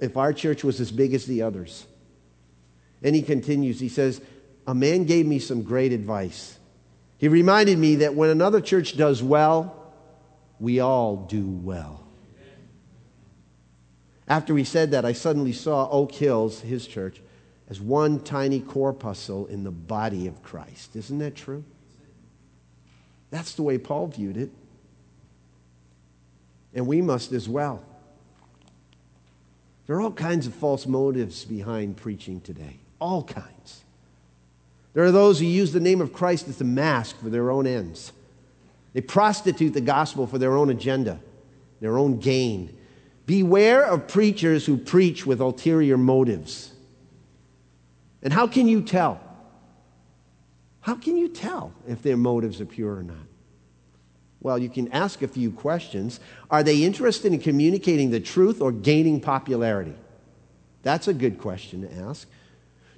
[0.00, 1.86] if our church was as big as the others.
[3.02, 4.20] And he continues, he says,
[4.66, 6.58] A man gave me some great advice.
[7.18, 9.92] He reminded me that when another church does well,
[10.58, 12.06] we all do well.
[14.26, 17.20] After he said that, I suddenly saw Oak Hills, his church,
[17.68, 20.96] as one tiny corpuscle in the body of Christ.
[20.96, 21.64] Isn't that true?
[23.30, 24.50] That's the way Paul viewed it.
[26.74, 27.82] And we must as well.
[29.86, 32.78] There are all kinds of false motives behind preaching today.
[33.00, 33.82] All kinds.
[34.92, 37.66] There are those who use the name of Christ as a mask for their own
[37.66, 38.12] ends.
[38.92, 41.18] They prostitute the gospel for their own agenda,
[41.80, 42.76] their own gain.
[43.26, 46.73] Beware of preachers who preach with ulterior motives.
[48.24, 49.20] And how can you tell?
[50.80, 53.16] How can you tell if their motives are pure or not?
[54.40, 56.20] Well, you can ask a few questions.
[56.50, 59.94] Are they interested in communicating the truth or gaining popularity?
[60.82, 62.28] That's a good question to ask.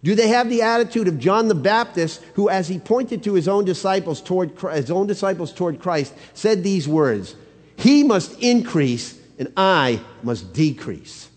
[0.03, 3.49] Do they have the attitude of John the Baptist, who, as he pointed to his
[3.49, 7.35] own disciples toward his own disciples toward Christ, said these words:
[7.77, 11.29] "He must increase, and I must decrease."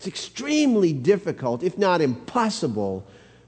[0.00, 3.06] It's extremely difficult, if not impossible,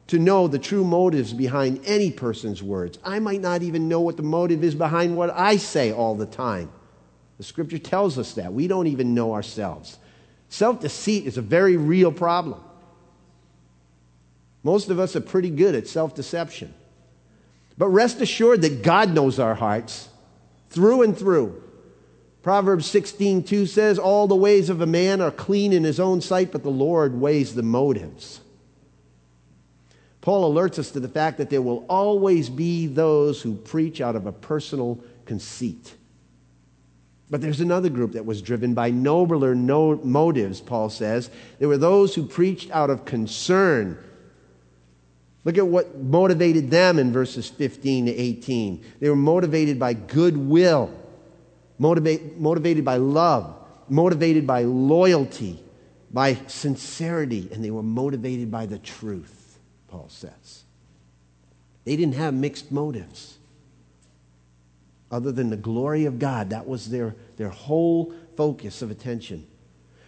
[0.09, 2.99] to know the true motives behind any person's words.
[3.03, 6.27] I might not even know what the motive is behind what I say all the
[6.27, 6.71] time.
[7.39, 8.53] The scripture tells us that.
[8.53, 9.97] We don't even know ourselves.
[10.51, 12.61] Self deceit is a very real problem.
[14.63, 16.75] Most of us are pretty good at self deception.
[17.79, 20.11] But rest assured that God knows our hearts
[20.69, 21.63] through and through.
[22.43, 26.51] Proverbs 16:2 says all the ways of a man are clean in his own sight
[26.51, 28.41] but the Lord weighs the motives.
[30.21, 34.17] Paul alerts us to the fact that there will always be those who preach out
[34.17, 35.95] of a personal conceit.
[37.29, 41.31] But there's another group that was driven by nobler no motives, Paul says.
[41.59, 43.99] There were those who preached out of concern.
[45.45, 48.85] Look at what motivated them in verses 15 to 18.
[49.01, 50.93] They were motivated by goodwill,
[51.79, 53.57] motivate, motivated by love,
[53.89, 55.63] motivated by loyalty,
[56.13, 59.59] by sincerity, and they were motivated by the truth.
[59.89, 60.65] Paul says.
[61.85, 63.39] They didn't have mixed motives.
[65.11, 69.47] Other than the glory of God, that was their, their whole focus of attention.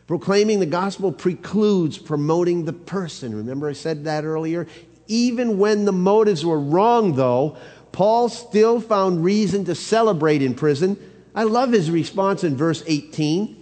[0.06, 3.34] Proclaiming the gospel precludes promoting the person.
[3.34, 4.66] Remember, I said that earlier?
[5.06, 7.56] Even when the motives were wrong, though,
[7.92, 10.98] Paul still found reason to celebrate in prison.
[11.34, 13.60] I love his response in verse 18.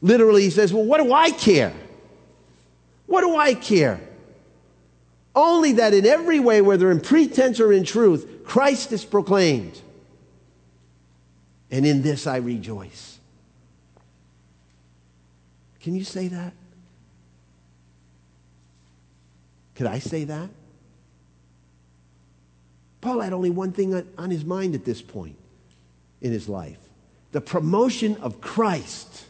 [0.00, 1.74] Literally, he says, Well, what do I care?
[3.06, 4.00] What do I care?
[5.34, 9.78] Only that in every way, whether in pretense or in truth, Christ is proclaimed.
[11.70, 13.18] And in this I rejoice.
[15.80, 16.52] Can you say that?
[19.76, 20.50] Could I say that?
[23.00, 25.39] Paul had only one thing on his mind at this point
[26.20, 26.78] in his life
[27.32, 29.24] the promotion of Christ.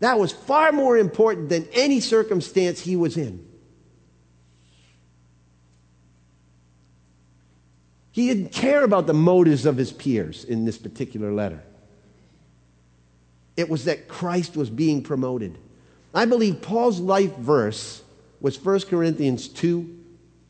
[0.00, 3.46] That was far more important than any circumstance he was in.
[8.12, 11.62] He didn't care about the motives of his peers in this particular letter.
[13.56, 15.58] It was that Christ was being promoted.
[16.12, 18.02] I believe Paul's life verse
[18.40, 19.98] was 1 Corinthians 2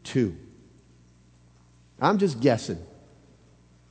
[0.05, 0.37] 2.
[2.01, 2.79] I'm just guessing,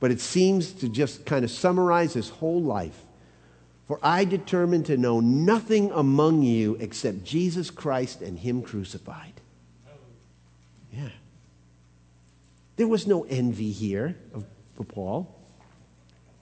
[0.00, 3.04] but it seems to just kind of summarize his whole life.
[3.86, 9.32] For I determined to know nothing among you except Jesus Christ and Him crucified.
[10.92, 11.08] Yeah.
[12.76, 14.44] There was no envy here of,
[14.76, 15.36] for Paul.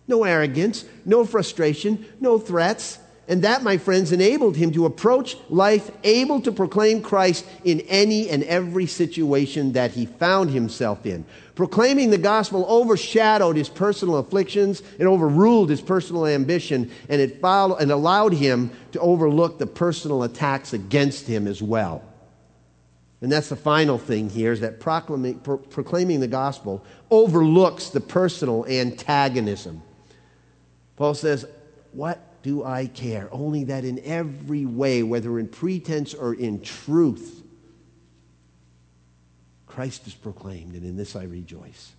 [0.06, 2.98] No arrogance, no frustration, no threats.
[3.28, 8.30] And that, my friends, enabled him to approach life able to proclaim Christ in any
[8.30, 11.26] and every situation that he found himself in.
[11.54, 17.76] Proclaiming the gospel overshadowed his personal afflictions, it overruled his personal ambition, and it followed,
[17.76, 22.02] and allowed him to overlook the personal attacks against him as well.
[23.20, 28.00] And that's the final thing here is that proclaiming, pro- proclaiming the gospel overlooks the
[28.00, 29.82] personal antagonism.
[30.96, 31.44] Paul says,
[31.92, 33.28] What do I care?
[33.30, 37.42] Only that in every way, whether in pretense or in truth,
[39.66, 41.92] Christ is proclaimed, and in this I rejoice.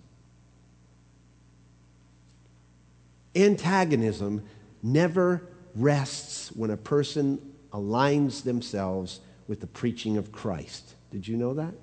[3.35, 4.43] Antagonism
[4.81, 5.43] never
[5.75, 7.39] rests when a person
[7.71, 10.95] aligns themselves with the preaching of Christ.
[11.11, 11.75] Did you know that?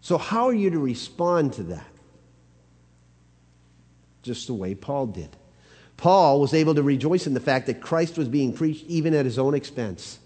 [0.00, 1.86] So, how are you to respond to that?
[4.22, 5.36] Just the way Paul did.
[5.96, 9.24] Paul was able to rejoice in the fact that Christ was being preached even at
[9.24, 10.18] his own expense.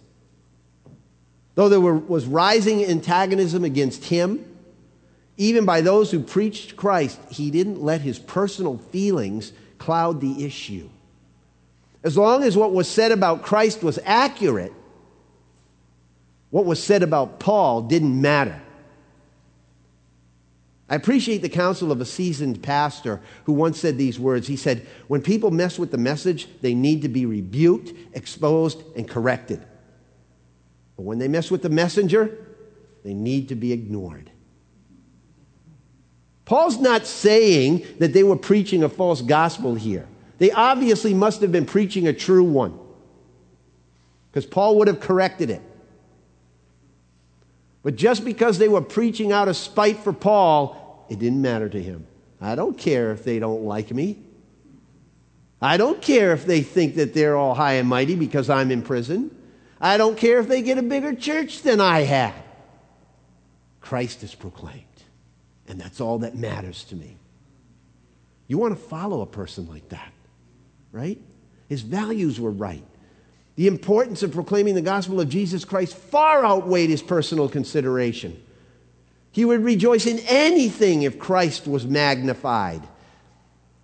[1.54, 4.44] Though there were, was rising antagonism against him,
[5.36, 10.88] even by those who preached Christ, he didn't let his personal feelings cloud the issue.
[12.02, 14.72] As long as what was said about Christ was accurate,
[16.50, 18.60] what was said about Paul didn't matter.
[20.90, 24.48] I appreciate the counsel of a seasoned pastor who once said these words.
[24.48, 29.08] He said, When people mess with the message, they need to be rebuked, exposed, and
[29.08, 29.64] corrected.
[30.96, 32.36] But when they mess with the messenger,
[33.04, 34.32] they need to be ignored.
[36.44, 40.08] Paul's not saying that they were preaching a false gospel here.
[40.38, 42.76] They obviously must have been preaching a true one
[44.30, 45.62] because Paul would have corrected it.
[47.82, 50.79] But just because they were preaching out of spite for Paul,
[51.10, 52.06] it didn't matter to him.
[52.40, 54.18] I don't care if they don't like me.
[55.60, 58.80] I don't care if they think that they're all high and mighty because I'm in
[58.80, 59.36] prison.
[59.78, 62.34] I don't care if they get a bigger church than I have.
[63.80, 64.84] Christ is proclaimed,
[65.68, 67.16] and that's all that matters to me.
[68.46, 70.12] You want to follow a person like that,
[70.92, 71.20] right?
[71.68, 72.84] His values were right.
[73.56, 78.40] The importance of proclaiming the gospel of Jesus Christ far outweighed his personal consideration.
[79.32, 82.82] He would rejoice in anything if Christ was magnified.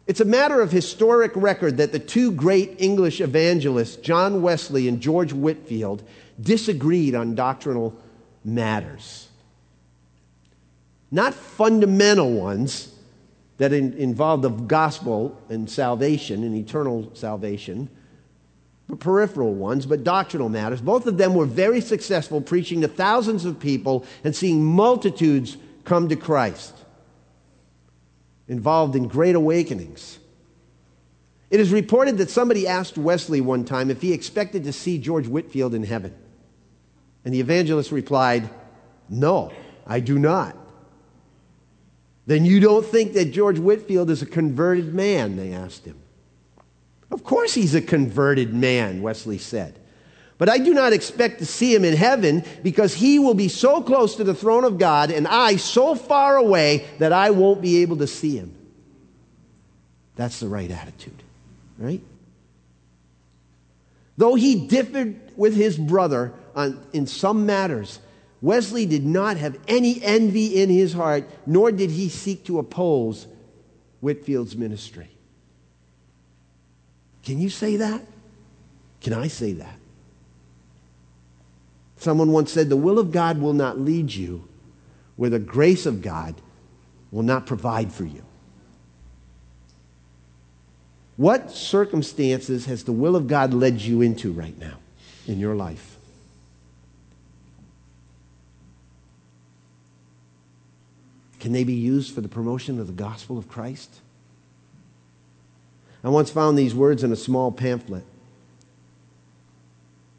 [0.06, 5.00] It's a matter of historic record that the two great English evangelists, John Wesley and
[5.00, 6.02] George Whitefield,
[6.40, 7.94] disagreed on doctrinal
[8.44, 9.28] matters.
[11.10, 12.92] Not fundamental ones
[13.58, 17.88] that in, involved the gospel and salvation and eternal salvation,
[18.94, 20.80] peripheral ones, but doctrinal matters.
[20.80, 26.08] Both of them were very successful preaching to thousands of people and seeing multitudes come
[26.08, 26.74] to Christ,
[28.46, 30.18] involved in great awakenings.
[31.50, 35.26] It is reported that somebody asked Wesley one time if he expected to see George
[35.26, 36.14] Whitefield in heaven.
[37.24, 38.48] And the evangelist replied,
[39.08, 39.52] No,
[39.86, 40.56] I do not.
[42.26, 45.36] Then you don't think that George Whitefield is a converted man?
[45.36, 45.96] They asked him.
[47.10, 49.78] Of course, he's a converted man, Wesley said.
[50.38, 53.82] But I do not expect to see him in heaven because he will be so
[53.82, 57.82] close to the throne of God and I so far away that I won't be
[57.82, 58.54] able to see him.
[60.14, 61.22] That's the right attitude,
[61.78, 62.02] right?
[64.18, 67.98] Though he differed with his brother on, in some matters,
[68.42, 73.26] Wesley did not have any envy in his heart, nor did he seek to oppose
[74.00, 75.08] Whitefield's ministry.
[77.26, 78.02] Can you say that?
[79.00, 79.78] Can I say that?
[81.96, 84.46] Someone once said, The will of God will not lead you
[85.16, 86.36] where the grace of God
[87.10, 88.22] will not provide for you.
[91.16, 94.76] What circumstances has the will of God led you into right now
[95.26, 95.98] in your life?
[101.40, 103.90] Can they be used for the promotion of the gospel of Christ?
[106.06, 108.04] I once found these words in a small pamphlet.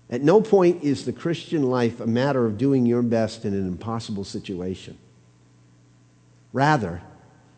[0.09, 3.65] At no point is the Christian life a matter of doing your best in an
[3.65, 4.97] impossible situation.
[6.51, 7.01] Rather,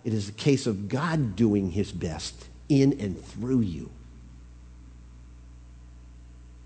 [0.04, 3.90] it is a case of God doing his best in and through you.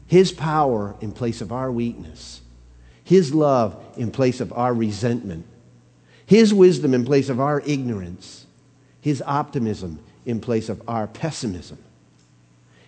[0.05, 2.41] His power in place of our weakness,
[3.05, 5.45] His love in place of our resentment,
[6.25, 8.47] His wisdom in place of our ignorance,
[8.99, 11.77] His optimism in place of our pessimism.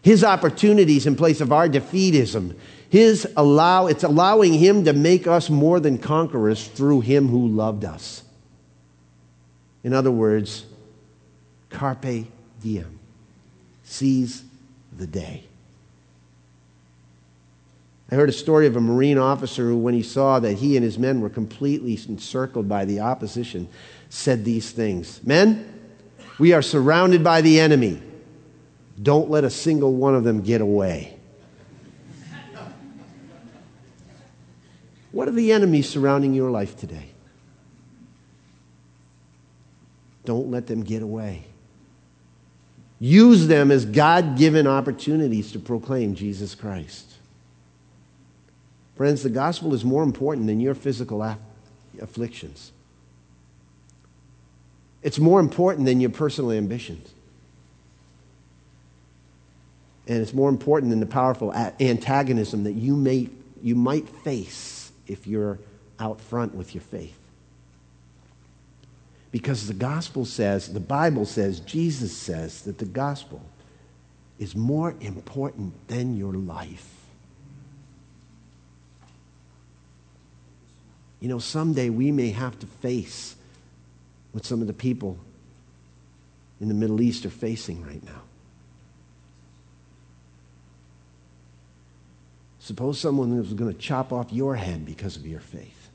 [0.01, 2.55] His opportunities in place of our defeatism.
[2.89, 7.83] His allow, it's allowing him to make us more than conquerors through him who loved
[7.83, 8.23] us.
[9.83, 10.65] In other words,
[11.69, 12.27] carpe
[12.61, 12.99] diem.
[13.83, 14.43] Seize
[14.95, 15.43] the day.
[18.11, 20.83] I heard a story of a Marine officer who, when he saw that he and
[20.83, 23.67] his men were completely encircled by the opposition,
[24.09, 25.74] said these things Men,
[26.39, 28.01] we are surrounded by the enemy.
[29.01, 31.17] Don't let a single one of them get away.
[35.11, 37.09] What are the enemies surrounding your life today?
[40.25, 41.45] Don't let them get away.
[42.99, 47.13] Use them as God given opportunities to proclaim Jesus Christ.
[48.95, 51.37] Friends, the gospel is more important than your physical
[52.01, 52.71] afflictions.
[55.05, 57.07] It's more important than your personal ambitions.
[60.07, 63.29] And it's more important than the powerful antagonism that you, may,
[63.61, 65.59] you might face if you're
[65.99, 67.19] out front with your faith.
[69.31, 73.43] Because the gospel says, the Bible says, Jesus says that the gospel
[74.39, 76.89] is more important than your life.
[81.19, 83.35] You know, someday we may have to face
[84.35, 85.17] what some of the people
[86.59, 88.21] in the Middle East are facing right now.
[92.59, 95.89] Suppose someone was going to chop off your head because of your faith.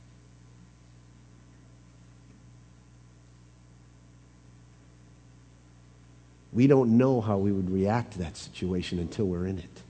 [6.54, 9.82] We don't know how we would react to that situation until we're in it.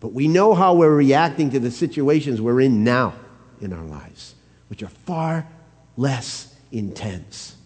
[0.00, 3.14] But we know how we're reacting to the situations we're in now
[3.60, 4.34] in our lives,
[4.68, 5.46] which are far
[6.00, 7.56] less intense.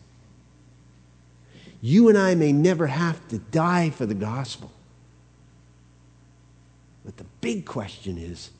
[1.80, 4.72] You and I may never have to die for the gospel.
[7.04, 8.50] But the big question is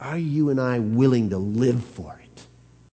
[0.00, 2.21] are you and I willing to live for it?